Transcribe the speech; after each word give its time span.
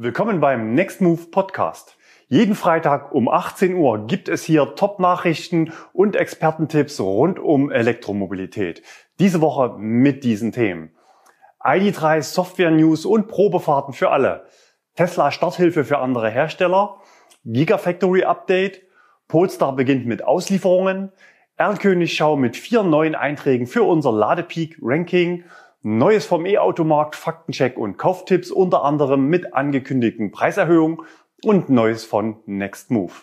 Willkommen 0.00 0.38
beim 0.38 0.74
Next 0.74 1.00
Move 1.00 1.26
Podcast. 1.32 1.98
Jeden 2.28 2.54
Freitag 2.54 3.12
um 3.12 3.28
18 3.28 3.74
Uhr 3.74 4.06
gibt 4.06 4.28
es 4.28 4.44
hier 4.44 4.76
Top-Nachrichten 4.76 5.72
und 5.92 6.14
Expertentipps 6.14 7.00
rund 7.00 7.40
um 7.40 7.72
Elektromobilität. 7.72 8.84
Diese 9.18 9.40
Woche 9.40 9.74
mit 9.76 10.22
diesen 10.22 10.52
Themen. 10.52 10.92
ID3 11.64 12.22
Software 12.22 12.70
News 12.70 13.06
und 13.06 13.26
Probefahrten 13.26 13.92
für 13.92 14.10
alle. 14.10 14.46
Tesla 14.94 15.32
Starthilfe 15.32 15.84
für 15.84 15.98
andere 15.98 16.30
Hersteller. 16.30 17.00
Gigafactory 17.44 18.22
Update. 18.22 18.82
Polestar 19.26 19.74
beginnt 19.74 20.06
mit 20.06 20.22
Auslieferungen. 20.22 21.10
Erlkönig 21.56 22.14
Schau 22.14 22.36
mit 22.36 22.56
vier 22.56 22.84
neuen 22.84 23.16
Einträgen 23.16 23.66
für 23.66 23.82
unser 23.82 24.12
Ladepeak 24.12 24.78
Ranking 24.80 25.42
Neues 25.90 26.26
vom 26.26 26.44
E-Automarkt, 26.44 27.16
Faktencheck 27.16 27.78
und 27.78 27.96
Kauftipps, 27.96 28.50
unter 28.50 28.84
anderem 28.84 29.28
mit 29.28 29.54
angekündigten 29.54 30.32
Preiserhöhungen 30.32 30.98
und 31.42 31.70
Neues 31.70 32.04
von 32.04 32.36
Next 32.44 32.90
Move. 32.90 33.14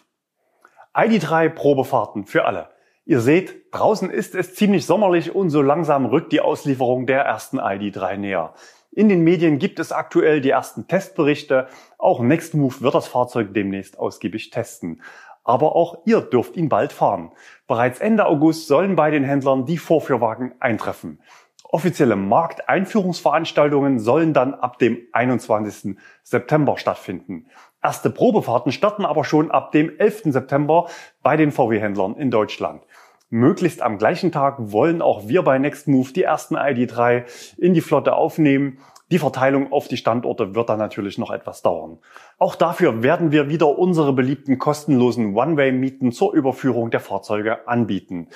ID3 0.96 1.50
Probefahrten 1.50 2.26
für 2.26 2.46
alle. 2.46 2.70
Ihr 3.06 3.20
seht, 3.20 3.72
draußen 3.72 4.09
ist 4.09 4.34
es 4.34 4.56
ziemlich 4.56 4.88
sommerlich 4.88 5.36
und 5.36 5.52
so 5.52 5.62
langsam 5.62 6.08
rückt 6.08 6.32
die 6.32 6.42
Auslieferung 6.42 7.06
der 7.06 7.22
ersten 7.22 7.59
ID3 7.59 8.18
näher. 8.18 8.56
In 8.92 9.09
den 9.09 9.23
Medien 9.23 9.59
gibt 9.59 9.78
es 9.78 9.92
aktuell 9.92 10.42
die 10.42 10.50
ersten 10.50 10.88
Testberichte. 10.88 11.68
Auch 12.00 12.20
Next 12.20 12.56
Move 12.56 12.82
wird 12.82 12.95
das 12.95 13.08
Fahrzeug 13.08 13.54
demnächst 13.54 14.00
ausgiebig 14.00 14.50
testen. 14.50 15.04
Aber 15.44 15.76
auch 15.76 16.00
ihr 16.06 16.22
dürft 16.22 16.58
ihn 16.58 16.70
bald 16.70 16.92
fahren. 16.92 17.32
Bereits 17.68 18.00
Ende 18.00 18.26
August 18.26 18.68
sollen 18.68 18.95
bei 18.95 19.12
den 19.12 19.23
Händlern 19.23 19.68
die 19.68 19.78
Vorführwagen 19.78 20.56
eintreffen. 20.59 21.20
Offizielle 21.70 22.16
Markteinführungsveranstaltungen 22.16 24.00
sollen 24.00 24.34
dann 24.34 24.54
ab 24.54 24.80
dem 24.80 25.00
21. 25.12 25.98
September 26.23 26.78
stattfinden. 26.78 27.48
Erste 27.82 28.10
Probefahrten 28.10 28.72
starten 28.72 29.06
aber 29.06 29.23
schon 29.23 29.52
ab 29.52 29.72
dem 29.72 29.92
11. 29.98 30.23
September 30.26 30.88
bei 31.22 31.38
den 31.38 31.52
VW-Händlern 31.52 32.16
in 32.16 32.31
Deutschland. 32.31 32.84
Möglichst 33.30 33.81
am 33.81 33.98
gleichen 33.98 34.31
Tag 34.31 34.56
wollen 34.72 35.02
auch 35.02 35.28
wir 35.28 35.42
bei 35.42 35.58
Nextmove 35.58 36.14
die 36.14 36.23
ersten 36.23 36.56
ID3 36.56 37.26
in 37.58 37.73
die 37.73 37.82
Flotte 37.82 38.14
aufnehmen. 38.14 38.80
Die 39.11 39.20
Verteilung 39.20 39.72
auf 39.72 39.88
die 39.88 39.98
Standorte 39.98 40.56
wird 40.56 40.70
dann 40.70 40.80
natürlich 40.80 41.17
noch 41.17 41.32
etwas 41.32 41.61
dauern. 41.61 42.00
Auch 42.38 42.56
dafür 42.56 43.04
werden 43.04 43.32
wir 43.32 43.50
wieder 43.50 43.78
unsere 43.78 44.14
beliebten 44.14 44.58
kostenlosen 44.58 45.36
One-Way-Mieten 45.36 46.11
zur 46.11 46.34
Überführung 46.34 46.92
der 46.92 47.02
Fahrzeuge 47.02 47.67
anbieten. 47.67 48.30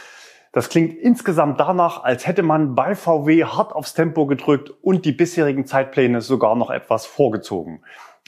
Das 0.52 0.70
klingt 0.70 0.98
insgesamt 0.98 1.60
danach, 1.60 2.04
als 2.04 2.26
hätte 2.26 2.42
man 2.42 2.74
bei 2.74 2.96
VW 2.96 3.44
hart 3.44 3.74
aufs 3.74 3.94
Tempo 3.94 4.26
gedrückt 4.26 4.72
und 4.82 5.06
die 5.06 5.12
bisherigen 5.12 5.66
Zeitpläne 5.66 6.22
sogar 6.22 6.56
noch 6.56 6.72
etwas 6.72 7.06
vorgezogen. 7.06 7.84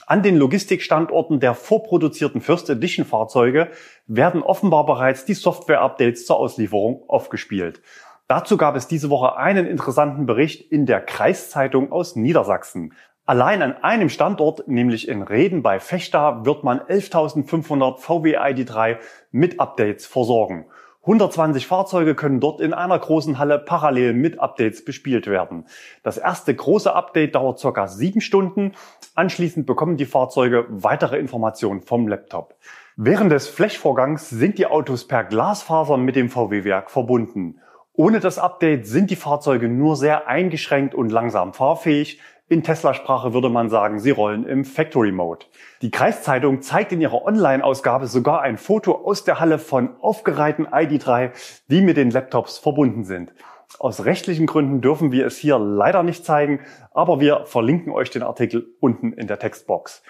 An 0.05 0.22
den 0.22 0.36
Logistikstandorten 0.36 1.39
der 1.39 1.55
vorproduzierten 1.55 2.41
First 2.41 2.69
Edition 2.69 3.05
Fahrzeuge 3.05 3.69
werden 4.08 4.44
offenbar 4.44 4.86
bereits 4.86 5.25
die 5.25 5.33
Software-Updates 5.33 6.25
zur 6.25 6.38
Auslieferung 6.38 7.03
aufgespielt. 7.08 7.81
Dazu 8.28 8.56
gab 8.56 8.75
es 8.75 8.88
diese 8.88 9.09
Woche 9.09 9.38
einen 9.38 9.66
interessanten 9.66 10.25
Bericht 10.25 10.72
in 10.72 10.85
der 10.85 11.02
Kreiszeitung 11.02 11.91
aus 11.91 12.16
Niedersachsen. 12.16 12.94
Allein 13.25 13.61
an 13.61 13.73
einem 13.83 14.09
Standort, 14.09 14.67
nämlich 14.67 15.08
in 15.08 15.22
Reden 15.22 15.63
bei 15.63 15.80
Fechta, 15.80 16.45
wird 16.45 16.63
man 16.63 16.80
11.500 16.80 17.97
VW 17.97 18.38
ID3 18.38 18.97
mit 19.31 19.59
Updates 19.59 20.06
versorgen. 20.06 20.66
120 21.03 21.66
Fahrzeuge 21.66 22.13
können 22.13 22.39
dort 22.39 22.61
in 22.61 22.75
einer 22.75 22.99
großen 22.99 23.39
Halle 23.39 23.57
parallel 23.57 24.13
mit 24.13 24.39
Updates 24.39 24.85
bespielt 24.85 25.25
werden. 25.25 25.66
Das 26.03 26.19
erste 26.19 26.53
große 26.53 26.94
Update 26.94 27.33
dauert 27.33 27.57
circa 27.57 27.88
sieben 27.88 28.21
Stunden. 28.21 28.73
Anschließend 29.16 29.66
bekommen 29.66 29.97
die 29.97 30.05
Fahrzeuge 30.05 30.67
weitere 30.69 31.17
Informationen 31.17 31.81
vom 31.81 32.07
Laptop. 32.07 32.55
Während 32.97 33.31
des 33.31 33.47
Flechvorgangs 33.47 34.29
sind 34.29 34.59
die 34.59 34.67
Autos 34.67 35.07
per 35.07 35.23
Glasfaser 35.23 35.97
mit 35.97 36.16
dem 36.16 36.29
VW-Werk 36.29 36.91
verbunden. 36.91 37.59
Ohne 37.94 38.19
das 38.19 38.38
Update 38.38 38.85
sind 38.85 39.09
die 39.09 39.16
Fahrzeuge 39.16 39.69
nur 39.69 39.95
sehr 39.95 40.28
eingeschränkt 40.28 40.94
und 40.94 41.11
langsam 41.11 41.53
fahrfähig. 41.53 42.19
In 42.51 42.63
Tesla-Sprache 42.63 43.34
würde 43.34 43.47
man 43.47 43.69
sagen, 43.69 44.01
sie 44.01 44.12
rollen 44.12 44.45
im 44.45 44.66
Factory 44.66 45.13
Mode. 45.13 45.45
Die 45.81 45.89
Kreiszeitung 45.89 46.62
zeigt 46.62 46.91
in 46.91 47.00
ihrer 47.00 47.23
Online-Ausgabe 47.23 48.07
sogar 48.07 48.41
ein 48.41 48.57
Foto 48.57 49.06
aus 49.06 49.23
der 49.23 49.39
Halle 49.39 49.57
von 49.57 49.95
aufgereihten 50.01 50.67
ID3, 50.67 51.31
die 51.69 51.79
mit 51.79 51.95
den 51.95 52.11
Laptops 52.11 52.57
verbunden 52.57 53.06
sind. 53.06 53.31
Aus 53.79 54.03
rechtlichen 54.03 54.47
Gründen 54.47 54.81
dürfen 54.81 55.13
wir 55.13 55.25
es 55.28 55.38
hier 55.38 55.59
leider 55.59 56.03
nicht 56.03 56.25
zeigen, 56.25 56.59
aber 56.94 57.22
wir 57.22 57.45
verlinken 57.45 57.94
euch 57.94 58.09
den 58.09 58.22
Artikel 58.22 58.67
unten 58.81 59.13
in 59.13 59.28
der 59.28 59.40
Textbox. 59.40 60.03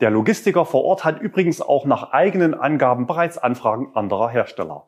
Der 0.00 0.10
Logistiker 0.10 0.66
vor 0.66 0.84
Ort 0.84 1.04
hat 1.04 1.20
übrigens 1.20 1.60
auch 1.60 1.84
nach 1.84 2.12
eigenen 2.12 2.54
Angaben 2.54 3.08
bereits 3.08 3.38
Anfragen 3.38 3.90
anderer 3.94 4.28
Hersteller. 4.28 4.86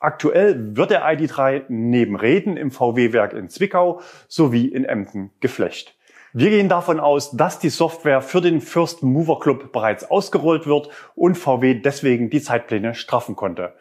Aktuell 0.00 0.76
wird 0.76 0.90
der 0.90 1.06
ID3 1.06 1.62
neben 1.68 2.14
Reden 2.14 2.58
im 2.58 2.70
VW-Werk 2.70 3.32
in 3.32 3.48
Zwickau 3.48 4.02
sowie 4.28 4.66
in 4.66 4.84
Emden 4.84 5.30
geflecht. 5.40 5.96
Wir 6.34 6.48
gehen 6.48 6.70
davon 6.70 6.98
aus, 6.98 7.32
dass 7.32 7.58
die 7.58 7.68
Software 7.68 8.22
für 8.22 8.40
den 8.40 8.62
First 8.62 9.02
Mover 9.02 9.38
Club 9.38 9.70
bereits 9.70 10.10
ausgerollt 10.10 10.66
wird 10.66 10.88
und 11.14 11.36
VW 11.36 11.74
deswegen 11.74 12.30
die 12.30 12.40
Zeitpläne 12.40 12.94
straffen 12.94 13.36
konnte. 13.36 13.74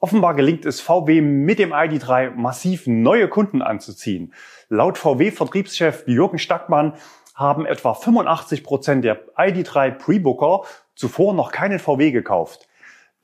Offenbar 0.00 0.32
gelingt 0.32 0.64
es 0.64 0.80
VW 0.80 1.20
mit 1.20 1.58
dem 1.58 1.74
ID3 1.74 2.30
massiv 2.30 2.86
neue 2.86 3.28
Kunden 3.28 3.60
anzuziehen. 3.60 4.32
Laut 4.70 4.96
VW-Vertriebschef 4.96 6.04
Jürgen 6.06 6.38
Stackmann 6.38 6.94
haben 7.34 7.66
etwa 7.66 7.92
85 7.92 8.64
Prozent 8.64 9.04
der 9.04 9.28
ID3 9.36 9.90
Pre-Booker 9.90 10.62
zuvor 10.94 11.34
noch 11.34 11.52
keinen 11.52 11.78
VW 11.78 12.10
gekauft. 12.10 12.67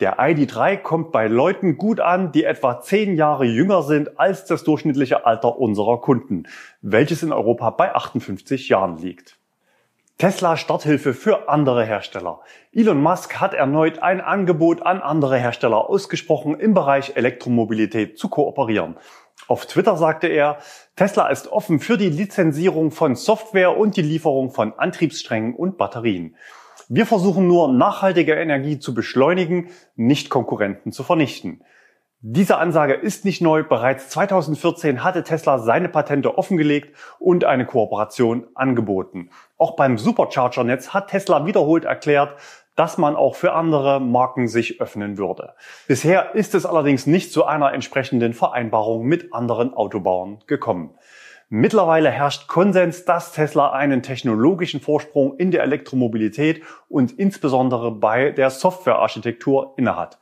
Der 0.05 0.19
ID3 0.19 0.77
kommt 0.77 1.13
bei 1.13 1.29
Leuten 1.29 1.79
gut 1.79 1.99
an, 1.99 2.31
die 2.31 2.45
etwa 2.45 2.83
zehn 2.83 3.17
Jahre 3.17 3.47
jünger 3.47 3.83
sind 3.83 4.21
als 4.21 4.45
das 4.45 4.63
durchschnittliche 4.63 5.25
Alter 5.25 5.59
unserer 5.59 5.99
Kunden, 6.03 6.47
welches 6.83 7.23
in 7.23 7.33
Europa 7.33 7.71
bei 7.71 7.95
58 7.95 8.69
Jahren 8.69 8.99
liegt. 8.99 9.39
Tesla 10.19 10.59
Starthilfe 10.59 11.15
für 11.15 11.49
andere 11.49 11.87
Hersteller. 11.87 12.41
Elon 12.71 13.01
Musk 13.01 13.41
hat 13.41 13.55
erneut 13.55 14.01
ein 14.01 14.21
Angebot 14.21 14.83
an 14.83 15.01
andere 15.01 15.39
Hersteller 15.39 15.89
ausgesprochen, 15.89 16.61
im 16.61 16.75
Bereich 16.75 17.17
Elektromobilität 17.17 18.19
zu 18.19 18.29
kooperieren. 18.29 18.99
Auf 19.49 19.65
Twitter 19.65 19.97
sagte 19.97 20.27
er, 20.27 20.59
Tesla 20.97 21.29
ist 21.29 21.51
offen 21.51 21.81
für 21.81 21.97
die 21.97 22.11
Lizenzierung 22.11 22.91
von 22.91 23.17
Software 23.17 23.75
und 23.75 23.97
die 23.97 24.03
Lieferung 24.03 24.51
von 24.51 24.75
Antriebssträngen 24.75 25.55
und 25.55 25.79
Batterien. 25.79 26.37
Wir 26.89 27.07
versuchen 27.07 27.47
nur, 27.47 27.73
nachhaltige 27.73 28.35
Energie 28.35 28.79
zu 28.79 28.95
beschleunigen, 28.95 29.69
nicht 29.97 30.29
Konkurrenten 30.29 30.93
zu 30.93 31.03
vernichten. 31.03 31.63
Diese 32.21 32.57
Ansage 32.57 32.95
ist 32.95 33.25
nicht 33.25 33.43
neu. 33.43 33.65
Bereits 33.65 34.09
2014 34.09 35.05
hatte 35.05 35.25
Tesla 35.25 35.59
seine 35.59 35.91
Patente 35.91 36.39
offengelegt 36.39 36.97
und 37.19 37.45
eine 37.45 37.67
Kooperation 37.67 38.47
angeboten. 38.55 39.29
Auch 39.59 39.77
beim 39.77 39.99
Supercharger-Netz 39.99 40.91
hat 40.95 41.09
Tesla 41.09 41.45
wiederholt 41.45 41.85
erklärt, 41.85 42.39
dass 42.77 42.99
man 42.99 43.15
auch 43.15 43.37
für 43.37 43.53
andere 43.53 44.01
Marken 44.01 44.49
sich 44.49 44.81
öffnen 44.81 45.19
würde. 45.19 45.55
Bisher 45.87 46.35
ist 46.35 46.55
es 46.55 46.67
allerdings 46.67 47.07
nicht 47.07 47.33
zu 47.33 47.45
einer 47.45 47.73
entsprechenden 47.73 48.33
Vereinbarung 48.33 49.05
mit 49.05 49.33
anderen 49.33 49.75
Autobauern 49.75 50.39
gekommen. 50.47 50.95
Mittlerweile 51.49 52.11
herrscht 52.11 52.49
Konsens, 52.49 53.05
dass 53.05 53.33
Tesla 53.33 53.73
einen 53.73 54.03
technologischen 54.03 54.81
Vorsprung 54.81 55.37
in 55.37 55.51
der 55.51 55.63
Elektromobilität 55.63 56.63
und 56.89 57.13
insbesondere 57.13 57.91
bei 57.91 58.31
der 58.31 58.51
Softwarearchitektur 58.51 59.75
innehat. 59.77 60.19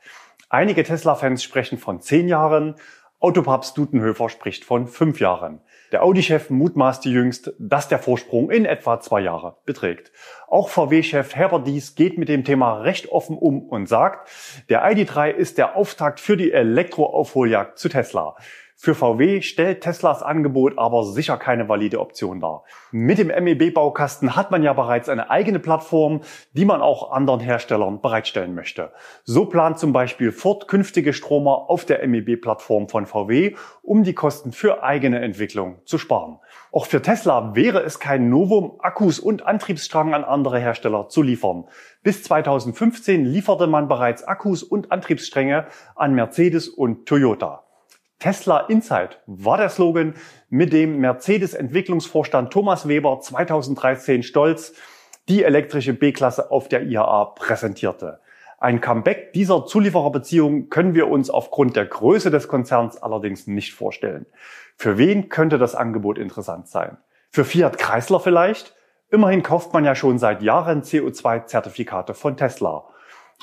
Einige 0.49 0.83
Tesla-Fans 0.83 1.41
sprechen 1.41 1.77
von 1.77 2.01
zehn 2.01 2.27
Jahren, 2.27 2.75
Autopaps 3.23 3.73
Dutenhöfer 3.73 4.27
spricht 4.27 4.65
von 4.65 4.85
fünf 4.85 5.21
Jahren. 5.21 5.61
Der 5.93 6.03
Audi-Chef 6.03 6.49
mutmaßte 6.49 7.07
jüngst, 7.07 7.53
dass 7.57 7.87
der 7.87 7.99
Vorsprung 7.99 8.51
in 8.51 8.65
etwa 8.65 8.99
zwei 8.99 9.21
Jahre 9.21 9.55
beträgt. 9.65 10.11
Auch 10.49 10.67
VW-Chef 10.67 11.33
Herbert 11.33 11.65
Dies 11.65 11.95
geht 11.95 12.17
mit 12.17 12.27
dem 12.27 12.43
Thema 12.43 12.81
recht 12.81 13.07
offen 13.13 13.37
um 13.37 13.61
und 13.61 13.87
sagt, 13.87 14.29
der 14.67 14.83
ID3 14.85 15.29
ist 15.29 15.57
der 15.57 15.77
Auftakt 15.77 16.19
für 16.19 16.35
die 16.35 16.51
Elektroaufholjagd 16.51 17.79
zu 17.79 17.87
Tesla. 17.87 18.35
Für 18.83 18.95
VW 18.95 19.41
stellt 19.41 19.79
Teslas 19.79 20.21
Angebot 20.21 20.77
aber 20.77 21.05
sicher 21.05 21.37
keine 21.37 21.69
valide 21.69 22.01
Option 22.01 22.41
dar. 22.41 22.65
Mit 22.91 23.17
dem 23.17 23.27
MEB-Baukasten 23.29 24.35
hat 24.35 24.51
man 24.51 24.61
ja 24.61 24.73
bereits 24.73 25.07
eine 25.07 25.29
eigene 25.29 25.59
Plattform, 25.59 26.19
die 26.51 26.65
man 26.65 26.81
auch 26.81 27.13
anderen 27.13 27.39
Herstellern 27.39 28.01
bereitstellen 28.01 28.55
möchte. 28.55 28.91
So 29.23 29.45
plant 29.45 29.79
zum 29.79 29.93
Beispiel 29.93 30.33
Ford 30.33 30.67
künftige 30.67 31.13
Stromer 31.13 31.69
auf 31.69 31.85
der 31.85 32.05
MEB-Plattform 32.05 32.89
von 32.89 33.05
VW, 33.05 33.55
um 33.83 34.03
die 34.03 34.13
Kosten 34.13 34.51
für 34.51 34.83
eigene 34.83 35.21
Entwicklung 35.21 35.77
zu 35.85 35.97
sparen. 35.97 36.39
Auch 36.73 36.85
für 36.85 37.01
Tesla 37.01 37.55
wäre 37.55 37.83
es 37.83 38.01
kein 38.01 38.29
Novum, 38.29 38.81
Akkus 38.81 39.17
und 39.17 39.45
Antriebsstrang 39.45 40.13
an 40.13 40.25
andere 40.25 40.59
Hersteller 40.59 41.07
zu 41.07 41.21
liefern. 41.21 41.69
Bis 42.01 42.23
2015 42.23 43.23
lieferte 43.23 43.67
man 43.67 43.87
bereits 43.87 44.25
Akkus 44.25 44.61
und 44.61 44.91
Antriebsstränge 44.91 45.67
an 45.95 46.13
Mercedes 46.15 46.67
und 46.67 47.05
Toyota. 47.05 47.63
Tesla 48.23 48.59
Insight 48.69 49.19
war 49.25 49.57
der 49.57 49.67
Slogan, 49.67 50.13
mit 50.49 50.71
dem 50.71 50.99
Mercedes-Entwicklungsvorstand 50.99 52.53
Thomas 52.53 52.87
Weber 52.87 53.19
2013 53.19 54.23
stolz 54.23 54.73
die 55.27 55.43
elektrische 55.43 55.91
B-Klasse 55.91 56.49
auf 56.49 56.69
der 56.69 56.83
IAA 56.83 57.25
präsentierte. 57.35 58.21
Ein 58.59 58.79
Comeback 58.79 59.33
dieser 59.33 59.65
Zuliefererbeziehung 59.65 60.69
können 60.69 60.95
wir 60.95 61.09
uns 61.09 61.29
aufgrund 61.29 61.75
der 61.75 61.85
Größe 61.85 62.31
des 62.31 62.47
Konzerns 62.47 62.95
allerdings 63.03 63.45
nicht 63.45 63.73
vorstellen. 63.73 64.25
Für 64.77 64.97
wen 64.97 65.27
könnte 65.27 65.57
das 65.57 65.75
Angebot 65.75 66.17
interessant 66.17 66.69
sein? 66.69 66.95
Für 67.29 67.43
Fiat 67.43 67.77
Chrysler 67.77 68.21
vielleicht? 68.21 68.73
Immerhin 69.11 69.43
kauft 69.43 69.73
man 69.73 69.83
ja 69.83 69.95
schon 69.95 70.17
seit 70.17 70.41
Jahren 70.41 70.83
CO2-Zertifikate 70.83 72.13
von 72.13 72.37
Tesla. 72.37 72.85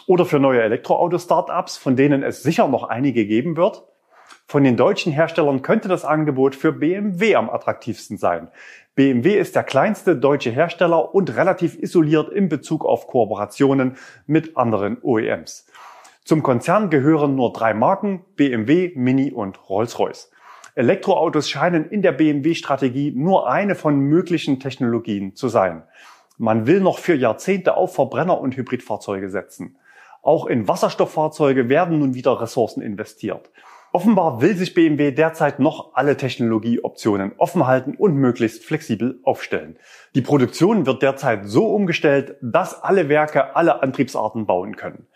Oder 0.07 0.25
für 0.25 0.39
neue 0.39 0.63
Elektroauto-Startups, 0.63 1.77
von 1.77 1.97
denen 1.97 2.23
es 2.23 2.43
sicher 2.43 2.67
noch 2.67 2.85
einige 2.85 3.27
geben 3.27 3.59
wird? 3.59 3.85
Von 4.51 4.65
den 4.65 4.77
deutschen 4.77 5.13
Herstellern 5.13 5.63
könnte 5.63 5.87
das 5.87 6.05
Angebot 6.05 6.57
für 6.57 6.73
BMW 6.73 7.37
am 7.37 7.49
attraktivsten 7.49 8.19
sein. 8.19 8.49
BMW 8.97 9.39
ist 9.39 9.55
der 9.55 9.63
kleinste 9.63 10.17
deutsche 10.17 10.51
Hersteller 10.51 11.15
und 11.15 11.37
relativ 11.37 11.81
isoliert 11.81 12.33
in 12.33 12.49
Bezug 12.49 12.85
auf 12.85 13.07
Kooperationen 13.07 13.97
mit 14.27 14.57
anderen 14.57 14.99
OEMs. 15.03 15.69
Zum 16.25 16.43
Konzern 16.43 16.91
gehören 16.91 17.37
nur 17.37 17.53
drei 17.53 17.75
Marken, 17.75 18.25
BMW, 18.35 18.91
Mini 18.97 19.31
und 19.31 19.71
Rolls-Royce. 19.71 20.33
Elektroautos 20.75 21.49
scheinen 21.49 21.89
in 21.89 22.03
der 22.03 22.11
BMW-Strategie 22.11 23.13
nur 23.15 23.49
eine 23.49 23.77
von 23.77 24.01
möglichen 24.01 24.59
Technologien 24.59 25.37
zu 25.37 25.49
sein. 25.49 25.85
Man 26.39 26.67
will 26.67 26.81
noch 26.81 26.99
für 26.99 27.15
Jahrzehnte 27.15 27.77
auf 27.77 27.95
Verbrenner- 27.95 28.41
und 28.41 28.57
Hybridfahrzeuge 28.57 29.31
setzen. 29.31 29.77
Auch 30.23 30.47
in 30.47 30.67
Wasserstofffahrzeuge 30.67 31.69
werden 31.69 32.01
nun 32.01 32.15
wieder 32.15 32.41
Ressourcen 32.41 32.83
investiert. 32.83 33.49
Offenbar 33.93 34.41
will 34.41 34.57
sich 34.57 34.75
BMW 34.75 35.11
derzeit 35.11 35.59
noch 35.59 35.95
alle 35.95 36.17
Technologieoptionen 36.17 37.33
offen 37.39 37.67
halten 37.67 37.97
und 37.97 38.15
möglichst 38.15 38.65
flexibel 38.65 39.19
aufstellen. 39.25 39.79
Die 40.15 40.21
Produktion 40.23 40.87
wird 40.87 41.03
derzeit 41.03 41.47
so 41.47 41.67
umgestellt, 41.67 42.37
dass 42.41 42.81
alle 42.81 43.09
Werke 43.09 43.57
alle 43.57 43.83
Antriebsarten 43.83 44.47
bauen 44.47 44.77
können. 44.77 45.09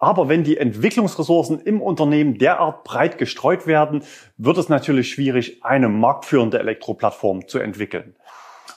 Aber 0.00 0.28
wenn 0.28 0.42
die 0.42 0.56
Entwicklungsressourcen 0.56 1.60
im 1.60 1.80
Unternehmen 1.80 2.38
derart 2.38 2.82
breit 2.82 3.18
gestreut 3.18 3.68
werden, 3.68 4.02
wird 4.36 4.58
es 4.58 4.68
natürlich 4.68 5.10
schwierig, 5.10 5.64
eine 5.64 5.88
marktführende 5.88 6.58
Elektroplattform 6.58 7.46
zu 7.46 7.60
entwickeln. 7.60 8.16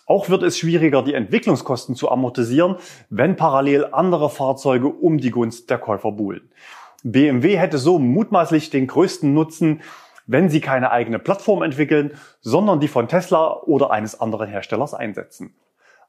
Auch 0.05 0.29
wird 0.29 0.43
es 0.43 0.59
schwieriger, 0.59 1.01
die 1.03 1.13
Entwicklungskosten 1.15 1.95
zu 1.95 2.11
amortisieren, 2.11 2.75
wenn 3.09 3.37
parallel 3.37 3.85
andere 3.91 4.29
Fahrzeuge 4.29 4.87
um 4.87 5.17
die 5.17 5.31
Gunst 5.31 5.69
der 5.69 5.79
Käufer 5.79 6.11
buhlen. 6.11 6.51
BMW 7.03 7.57
hätte 7.57 7.77
so 7.77 7.99
mutmaßlich 7.99 8.69
den 8.69 8.87
größten 8.87 9.33
Nutzen, 9.33 9.81
wenn 10.27 10.49
sie 10.49 10.61
keine 10.61 10.91
eigene 10.91 11.19
Plattform 11.19 11.63
entwickeln, 11.63 12.13
sondern 12.39 12.79
die 12.79 12.87
von 12.87 13.07
Tesla 13.07 13.61
oder 13.63 13.91
eines 13.91 14.19
anderen 14.19 14.47
Herstellers 14.49 14.93
einsetzen. 14.93 15.55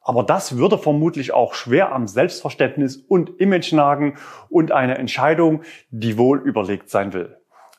Aber 0.03 0.25
das 0.25 0.57
würde 0.57 0.79
vermutlich 0.79 1.33
auch 1.33 1.55
schwer 1.55 1.93
am 1.93 2.09
Selbstverständnis 2.09 2.97
und 2.97 3.41
Image 3.41 3.73
nagen 3.73 4.17
und 4.49 4.73
eine 4.73 4.99
Entscheidung, 4.99 5.63
die 5.91 6.19
wohl 6.19 6.41
überlegt 6.41 6.91
sein 6.91 7.13
will. 7.13 7.37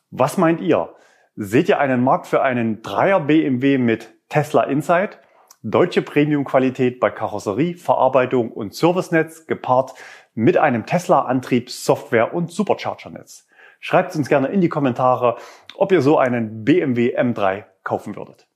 Was 0.09 0.37
meint 0.37 0.61
ihr? 0.61 0.95
Seht 1.35 1.67
ihr 1.67 1.79
einen 1.79 2.03
Markt 2.03 2.27
für 2.27 2.41
einen 2.41 2.81
Dreier 2.81 3.19
BMW 3.19 3.77
mit 3.77 4.13
Tesla 4.29 4.63
Insight? 4.63 5.19
Deutsche 5.63 6.01
Premium-Qualität 6.01 6.99
bei 6.99 7.09
Karosserie, 7.09 7.75
Verarbeitung 7.75 8.51
und 8.51 8.73
Servicenetz 8.73 9.47
gepaart 9.47 9.93
mit 10.35 10.57
einem 10.57 10.85
Tesla-Antrieb, 10.85 11.69
Software 11.69 12.33
und 12.33 12.51
Supercharger-Netz. 12.51 13.47
Schreibt 13.79 14.15
uns 14.15 14.29
gerne 14.29 14.47
in 14.47 14.61
die 14.61 14.69
Kommentare, 14.69 15.37
ob 15.75 15.91
ihr 15.91 16.01
so 16.01 16.17
einen 16.17 16.63
BMW 16.63 17.17
M3 17.17 17.65
kaufen 17.83 18.15
würdet. 18.15 18.47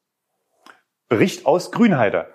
Bericht 1.09 1.45
aus 1.45 1.71
Grünheide. 1.71 2.27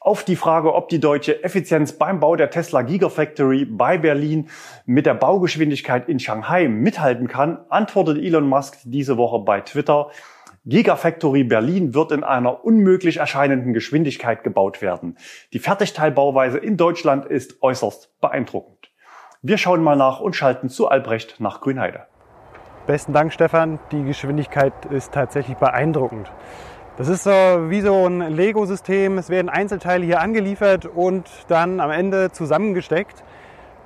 Auf 0.00 0.24
die 0.24 0.36
Frage, 0.36 0.74
ob 0.74 0.88
die 0.88 1.00
deutsche 1.00 1.42
Effizienz 1.42 1.92
beim 1.92 2.20
Bau 2.20 2.36
der 2.36 2.50
Tesla 2.50 2.82
Gigafactory 2.82 3.64
bei 3.64 3.98
Berlin 3.98 4.48
mit 4.84 5.06
der 5.06 5.14
Baugeschwindigkeit 5.14 6.08
in 6.08 6.20
Shanghai 6.20 6.68
mithalten 6.68 7.28
kann, 7.28 7.64
antwortet 7.68 8.18
Elon 8.18 8.48
Musk 8.48 8.78
diese 8.84 9.16
Woche 9.16 9.40
bei 9.40 9.60
Twitter, 9.60 10.10
Gigafactory 10.68 11.44
Berlin 11.44 11.94
wird 11.94 12.10
in 12.10 12.24
einer 12.24 12.64
unmöglich 12.64 13.18
erscheinenden 13.18 13.72
Geschwindigkeit 13.72 14.42
gebaut 14.42 14.82
werden. 14.82 15.16
Die 15.52 15.60
Fertigteilbauweise 15.60 16.58
in 16.58 16.76
Deutschland 16.76 17.24
ist 17.24 17.62
äußerst 17.62 18.20
beeindruckend. 18.20 18.85
Wir 19.48 19.58
schauen 19.58 19.80
mal 19.80 19.94
nach 19.94 20.18
und 20.18 20.34
schalten 20.34 20.68
zu 20.68 20.88
Albrecht 20.88 21.38
nach 21.38 21.60
Grünheide. 21.60 22.00
Besten 22.88 23.12
Dank, 23.12 23.32
Stefan. 23.32 23.78
Die 23.92 24.02
Geschwindigkeit 24.02 24.72
ist 24.86 25.12
tatsächlich 25.12 25.56
beeindruckend. 25.56 26.32
Das 26.96 27.06
ist 27.06 27.22
so 27.22 27.30
wie 27.30 27.80
so 27.80 28.08
ein 28.08 28.34
Lego-System. 28.34 29.18
Es 29.18 29.30
werden 29.30 29.48
Einzelteile 29.48 30.04
hier 30.04 30.20
angeliefert 30.20 30.86
und 30.86 31.30
dann 31.46 31.78
am 31.78 31.92
Ende 31.92 32.32
zusammengesteckt. 32.32 33.22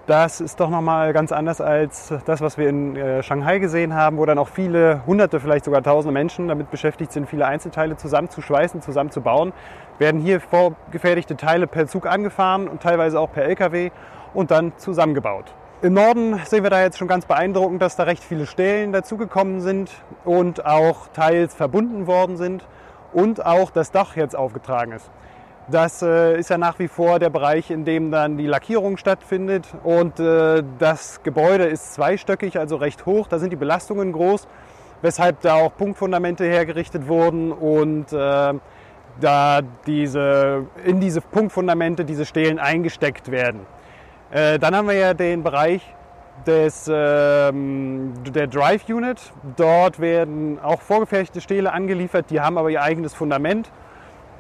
Das 0.06 0.40
ist 0.40 0.60
doch 0.60 0.70
nochmal 0.70 1.12
ganz 1.12 1.30
anders 1.30 1.60
als 1.60 2.10
das, 2.24 2.40
was 2.40 2.56
wir 2.56 2.66
in 2.66 2.96
äh, 2.96 3.22
Shanghai 3.22 3.58
gesehen 3.58 3.94
haben, 3.94 4.16
wo 4.16 4.24
dann 4.24 4.38
auch 4.38 4.48
viele 4.48 5.02
hunderte, 5.06 5.40
vielleicht 5.40 5.66
sogar 5.66 5.82
tausende 5.82 6.14
Menschen 6.14 6.48
damit 6.48 6.70
beschäftigt 6.70 7.12
sind, 7.12 7.28
viele 7.28 7.44
Einzelteile 7.44 7.98
zusammenzuschweißen, 7.98 8.80
zusammenzubauen. 8.80 9.52
Werden 9.98 10.22
hier 10.22 10.40
vorgefertigte 10.40 11.36
Teile 11.36 11.66
per 11.66 11.86
Zug 11.86 12.06
angefahren 12.06 12.66
und 12.66 12.82
teilweise 12.82 13.20
auch 13.20 13.30
per 13.30 13.44
LKW 13.44 13.90
und 14.35 14.50
dann 14.50 14.73
zusammengebaut. 14.77 15.47
Im 15.82 15.94
Norden 15.94 16.38
sehen 16.44 16.62
wir 16.62 16.71
da 16.71 16.82
jetzt 16.82 16.99
schon 16.99 17.09
ganz 17.09 17.25
beeindruckend, 17.25 17.81
dass 17.81 17.97
da 17.97 18.03
recht 18.03 18.23
viele 18.23 18.47
Stellen 18.47 18.93
dazugekommen 18.93 19.62
sind 19.62 19.91
und 20.25 20.67
auch 20.67 21.09
teils 21.09 21.55
verbunden 21.55 22.06
worden 22.06 22.37
sind 22.37 22.67
und 23.15 23.44
auch 23.47 23.71
das 23.71 23.91
Dach 23.91 24.15
jetzt 24.15 24.37
aufgetragen 24.37 24.93
ist. 24.93 25.11
Das 25.71 26.03
äh, 26.03 26.38
ist 26.38 26.50
ja 26.50 26.59
nach 26.59 26.79
wie 26.81 26.88
vor 26.88 27.19
der 27.19 27.31
Bereich, 27.31 27.71
in 27.71 27.85
dem 27.85 28.11
dann 28.11 28.37
die 28.37 28.47
Lackierung 28.47 28.97
stattfindet. 28.97 29.69
Und 29.85 30.19
äh, 30.19 30.62
das 30.79 31.23
Gebäude 31.23 31.65
ist 31.65 31.94
zweistöckig, 31.94 32.59
also 32.59 32.77
recht 32.77 33.06
hoch. 33.06 33.29
Da 33.29 33.38
sind 33.38 33.50
die 33.50 33.56
Belastungen 33.56 34.12
groß, 34.12 34.49
weshalb 35.00 35.41
da 35.43 35.55
auch 35.55 35.75
Punktfundamente 35.77 36.44
hergerichtet 36.44 37.06
wurden 37.06 37.53
und 37.53 38.12
äh, 38.12 38.55
da 39.21 39.61
diese, 39.87 40.67
in 40.85 41.00
diese 41.00 41.21
Punktfundamente 41.21 42.05
diese 42.05 42.27
Stelen 42.27 42.59
eingesteckt 42.59 43.31
werden. 43.31 43.61
Äh, 44.31 44.59
dann 44.59 44.77
haben 44.77 44.88
wir 44.88 44.94
ja 44.94 45.15
den 45.15 45.43
Bereich 45.43 45.82
des, 46.47 46.91
ähm, 46.93 48.15
der 48.25 48.47
Drive 48.47 48.88
Unit. 48.88 49.21
Dort 49.56 50.00
werden 50.00 50.59
auch 50.62 50.81
vorgefertigte 50.81 51.41
Stähle 51.41 51.73
angeliefert, 51.73 52.27
die 52.31 52.41
haben 52.41 52.56
aber 52.56 52.71
ihr 52.71 52.82
eigenes 52.82 53.12
Fundament. 53.12 53.71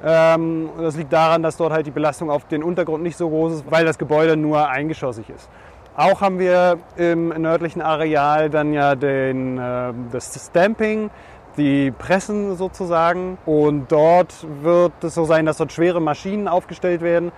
Ähm, 0.04 0.70
das 0.78 0.96
liegt 0.96 1.12
daran, 1.12 1.42
dass 1.42 1.56
dort 1.56 1.72
halt 1.72 1.86
die 1.86 1.90
Belastung 1.90 2.30
auf 2.30 2.46
den 2.46 2.62
Untergrund 2.62 3.02
nicht 3.02 3.16
so 3.16 3.28
groß 3.28 3.54
ist, 3.54 3.64
weil 3.70 3.84
das 3.84 3.98
Gebäude 3.98 4.36
nur 4.36 4.68
eingeschossig 4.68 5.28
ist. 5.28 5.50
Auch 5.96 6.20
haben 6.20 6.38
wir 6.38 6.78
im 6.96 7.28
nördlichen 7.28 7.82
Areal 7.82 8.48
dann 8.48 8.72
ja 8.72 8.94
den, 8.94 9.58
äh, 9.58 9.92
das 10.12 10.46
Stamping, 10.46 11.10
die 11.56 11.90
Pressen 11.90 12.56
sozusagen. 12.56 13.38
Und 13.44 13.90
dort 13.92 14.46
wird 14.62 14.92
es 15.02 15.14
so 15.14 15.24
sein, 15.24 15.46
dass 15.46 15.58
dort 15.58 15.72
schwere 15.72 16.00
Maschinen 16.00 16.48
aufgestellt 16.48 17.02
werden, 17.02 17.32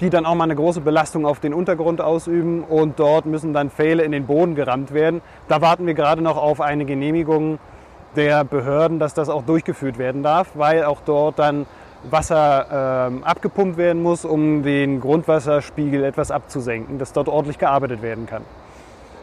die 0.00 0.10
dann 0.10 0.24
auch 0.24 0.34
mal 0.34 0.44
eine 0.44 0.56
große 0.56 0.80
Belastung 0.80 1.26
auf 1.26 1.40
den 1.40 1.52
Untergrund 1.52 2.00
ausüben 2.00 2.64
und 2.64 2.98
dort 2.98 3.26
müssen 3.26 3.52
dann 3.52 3.70
Pfähle 3.70 4.02
in 4.02 4.12
den 4.12 4.26
Boden 4.26 4.54
gerammt 4.54 4.94
werden. 4.94 5.20
Da 5.48 5.60
warten 5.60 5.86
wir 5.86 5.94
gerade 5.94 6.22
noch 6.22 6.36
auf 6.36 6.60
eine 6.60 6.84
Genehmigung 6.86 7.58
der 8.16 8.44
Behörden, 8.44 8.98
dass 8.98 9.14
das 9.14 9.28
auch 9.28 9.42
durchgeführt 9.42 9.98
werden 9.98 10.22
darf, 10.22 10.48
weil 10.54 10.84
auch 10.84 11.00
dort 11.04 11.38
dann 11.38 11.66
Wasser 12.10 13.08
ähm, 13.08 13.24
abgepumpt 13.24 13.76
werden 13.76 14.02
muss, 14.02 14.24
um 14.24 14.62
den 14.62 15.00
Grundwasserspiegel 15.00 16.02
etwas 16.02 16.30
abzusenken, 16.30 16.98
dass 16.98 17.12
dort 17.12 17.28
ordentlich 17.28 17.58
gearbeitet 17.58 18.00
werden 18.00 18.26
kann. 18.26 18.42